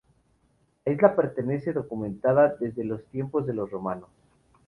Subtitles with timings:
[0.83, 4.09] La isla aparece documentada desde los tiempos de los romanos.